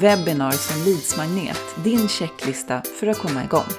[0.00, 3.70] Webinar som leadsmagnet, din checklista för att komma igång.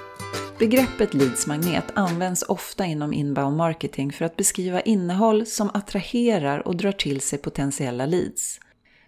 [0.59, 6.91] Begreppet leadsmagnet används ofta inom inbound marketing för att beskriva innehåll som attraherar och drar
[6.91, 8.59] till sig potentiella leads.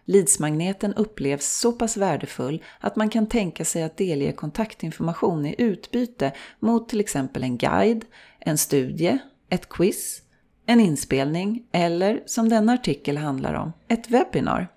[0.06, 6.32] Leadsmagneten upplevs så pass värdefull att man kan tänka sig att delge kontaktinformation i utbyte
[6.60, 8.06] mot till exempel en guide,
[8.40, 9.18] en studie,
[9.50, 10.22] ett quiz,
[10.66, 14.68] en inspelning eller, som denna artikel handlar om, ett webbinar.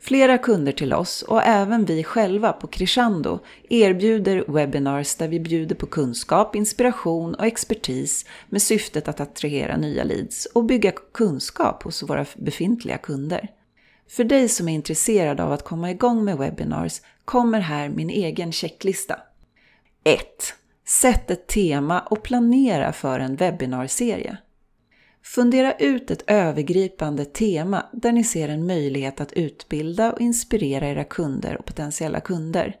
[0.00, 5.74] Flera kunder till oss och även vi själva på Crescendo erbjuder webinars där vi bjuder
[5.74, 12.02] på kunskap, inspiration och expertis med syftet att attrahera nya leads och bygga kunskap hos
[12.02, 13.48] våra befintliga kunder.
[14.08, 18.52] För dig som är intresserad av att komma igång med webinars kommer här min egen
[18.52, 19.18] checklista.
[20.04, 20.20] 1.
[20.86, 24.36] Sätt ett tema och planera för en webbinarserie.
[25.26, 31.04] Fundera ut ett övergripande tema där ni ser en möjlighet att utbilda och inspirera era
[31.04, 32.76] kunder och potentiella kunder.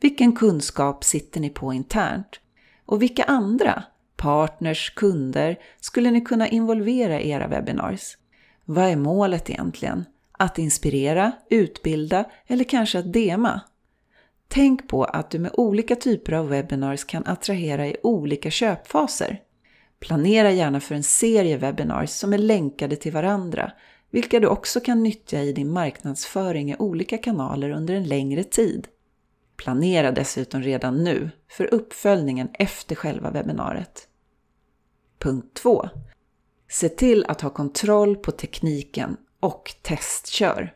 [0.00, 2.40] Vilken kunskap sitter ni på internt?
[2.86, 3.84] Och vilka andra,
[4.16, 8.16] partners, kunder, skulle ni kunna involvera i era webinars?
[8.64, 10.04] Vad är målet egentligen?
[10.32, 13.60] Att inspirera, utbilda eller kanske att dema?
[14.48, 19.43] Tänk på att du med olika typer av webinars kan attrahera i olika köpfaser.
[20.04, 23.72] Planera gärna för en serie webinars som är länkade till varandra,
[24.10, 28.88] vilka du också kan nyttja i din marknadsföring i olika kanaler under en längre tid.
[29.56, 34.08] Planera dessutom redan nu för uppföljningen efter själva webbinariet.
[35.18, 35.88] Punkt 2.
[36.70, 40.74] Se till att ha kontroll på tekniken och testkör.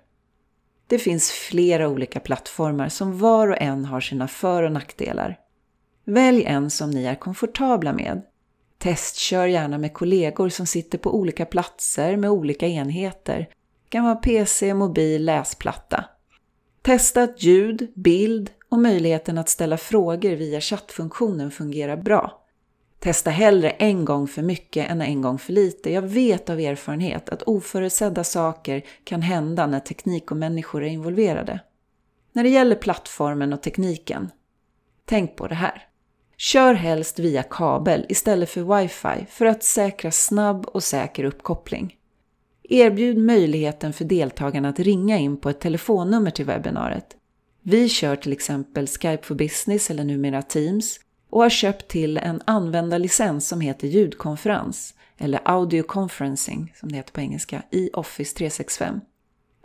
[0.86, 5.38] Det finns flera olika plattformar som var och en har sina för och nackdelar.
[6.04, 8.22] Välj en som ni är komfortabla med
[8.78, 13.38] Testkör gärna med kollegor som sitter på olika platser med olika enheter.
[13.84, 16.04] Det kan vara PC, mobil, läsplatta.
[16.82, 22.44] Testa att ljud, bild och möjligheten att ställa frågor via chattfunktionen fungerar bra.
[22.98, 25.92] Testa hellre en gång för mycket än en gång för lite.
[25.92, 31.61] Jag vet av erfarenhet att oförutsedda saker kan hända när teknik och människor är involverade.
[32.33, 34.30] När det gäller plattformen och tekniken,
[35.05, 35.88] tänk på det här.
[36.40, 41.96] Kör helst via kabel istället för wifi för att säkra snabb och säker uppkoppling.
[42.62, 47.16] Erbjud möjligheten för deltagarna att ringa in på ett telefonnummer till webbinariet.
[47.62, 51.00] Vi kör till exempel Skype for Business eller numera Teams
[51.30, 57.12] och har köpt till en användarlicens som heter ljudkonferens eller audio conferencing som det heter
[57.12, 59.00] på engelska i Office 365.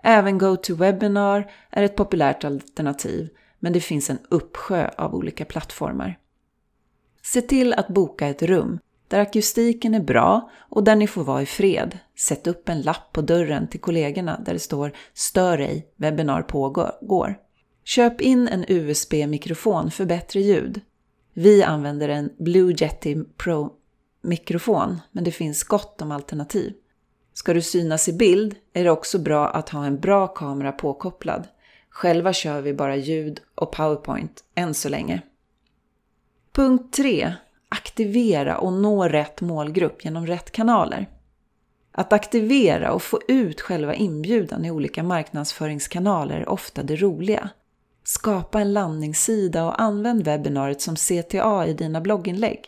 [0.03, 3.29] Även GoToWebinar är ett populärt alternativ
[3.59, 6.19] men det finns en uppsjö av olika plattformar.
[7.25, 11.41] Se till att boka ett rum där akustiken är bra och där ni får vara
[11.41, 11.99] i fred.
[12.17, 17.39] Sätt upp en lapp på dörren till kollegorna där det står “Stör ej, webbinar pågår”.
[17.83, 20.81] Köp in en USB-mikrofon för bättre ljud.
[21.33, 26.73] Vi använder en Blue Yeti Pro-mikrofon, men det finns gott om alternativ.
[27.33, 31.47] Ska du synas i bild är det också bra att ha en bra kamera påkopplad.
[31.89, 35.21] Själva kör vi bara ljud och powerpoint än så länge.
[36.55, 37.33] Punkt 3.
[37.69, 41.09] Aktivera och nå rätt målgrupp genom rätt kanaler.
[41.91, 47.49] Att aktivera och få ut själva inbjudan i olika marknadsföringskanaler är ofta det roliga.
[48.03, 52.59] Skapa en landningssida och använd webbinariet som CTA i dina blogginlägg.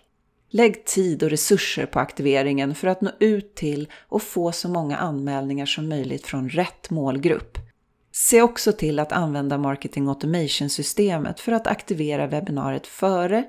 [0.50, 4.98] Lägg tid och resurser på aktiveringen för att nå ut till och få så många
[4.98, 7.58] anmälningar som möjligt från rätt målgrupp.
[8.12, 13.44] Se också till att använda Marketing Automation-systemet för att aktivera webbinariet före,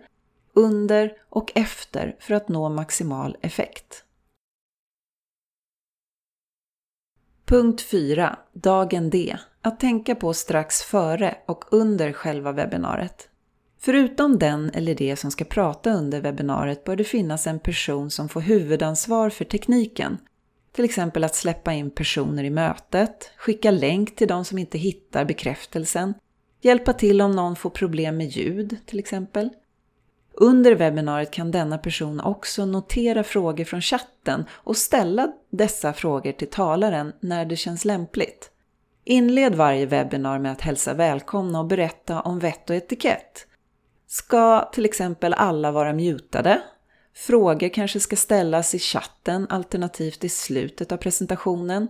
[0.57, 4.05] under och efter för att nå maximal effekt.
[7.45, 8.39] Punkt 4.
[8.53, 9.37] Dagen D.
[9.63, 13.29] Att tänka på strax före och under själva webbinariet.
[13.79, 18.29] Förutom den eller det som ska prata under webbinariet bör det finnas en person som
[18.29, 20.19] får huvudansvar för tekniken.
[20.73, 25.25] Till exempel att släppa in personer i mötet, skicka länk till de som inte hittar
[25.25, 26.15] bekräftelsen,
[26.61, 29.51] hjälpa till om någon får problem med ljud till exempel,
[30.37, 36.51] under webbinariet kan denna person också notera frågor från chatten och ställa dessa frågor till
[36.51, 38.51] talaren när det känns lämpligt.
[39.05, 43.47] Inled varje webbinar med att hälsa välkomna och berätta om vett och etikett.
[44.07, 46.63] Ska till exempel alla vara mutade?
[47.15, 51.89] Frågor kanske ska ställas i chatten alternativt i slutet av presentationen.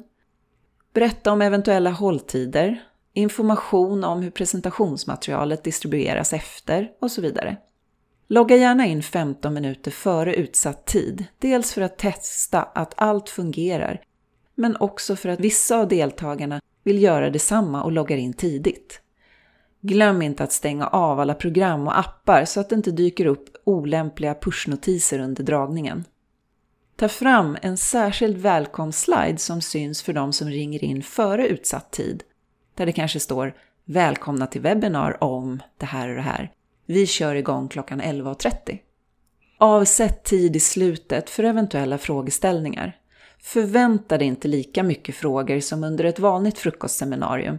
[0.93, 2.82] Berätta om eventuella hålltider,
[3.12, 7.56] information om hur presentationsmaterialet distribueras efter och så vidare.
[8.28, 14.00] Logga gärna in 15 minuter före utsatt tid, dels för att testa att allt fungerar,
[14.55, 19.00] men också för att vissa av deltagarna vill göra detsamma och loggar in tidigt.
[19.81, 23.56] Glöm inte att stänga av alla program och appar så att det inte dyker upp
[23.64, 26.05] olämpliga pushnotiser under dragningen.
[26.96, 32.22] Ta fram en särskild välkomstslide som syns för de som ringer in före utsatt tid.
[32.75, 36.52] Där det kanske står “Välkomna till webbinar om det här och det här.
[36.86, 38.78] Vi kör igång klockan 11.30”.
[39.58, 42.96] Avsätt tid i slutet för eventuella frågeställningar.
[43.42, 47.58] Förvänta dig inte lika mycket frågor som under ett vanligt frukostseminarium.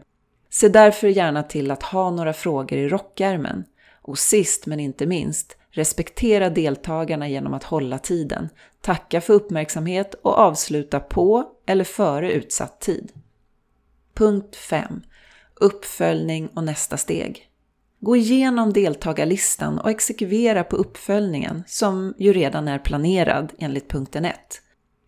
[0.50, 3.66] Se därför gärna till att ha några frågor i rockärmen.
[4.02, 8.50] Och sist men inte minst, respektera deltagarna genom att hålla tiden,
[8.82, 13.12] tacka för uppmärksamhet och avsluta på eller före utsatt tid.
[14.14, 15.02] Punkt 5.
[15.56, 17.47] Uppföljning och nästa steg.
[18.00, 24.36] Gå igenom deltagarlistan och exekvera på uppföljningen som ju redan är planerad enligt punkten 1.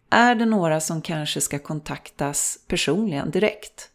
[0.10, 3.90] Är det några som kanske ska kontaktas personligen direkt?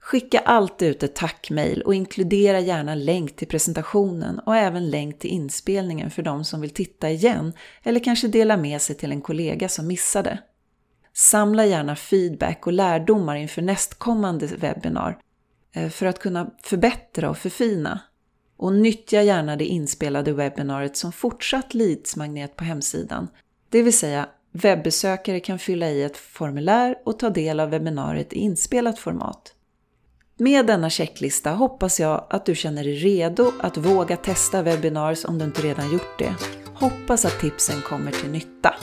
[0.00, 5.30] Skicka alltid ut ett tackmail och inkludera gärna länk till presentationen och även länk till
[5.30, 9.68] inspelningen för de som vill titta igen eller kanske dela med sig till en kollega
[9.68, 10.38] som missade.
[11.14, 15.18] Samla gärna feedback och lärdomar inför nästkommande webbinar
[15.72, 18.00] eh, för att kunna förbättra och förfina.
[18.60, 23.28] Och nyttja gärna det inspelade webbinariet som fortsatt leadsmagnet på hemsidan.
[23.68, 28.38] Det vill säga, webbesökare kan fylla i ett formulär och ta del av webbinariet i
[28.38, 29.54] inspelat format.
[30.36, 35.38] Med denna checklista hoppas jag att du känner dig redo att våga testa webinars om
[35.38, 36.34] du inte redan gjort det.
[36.74, 38.74] Hoppas att tipsen kommer till nytta.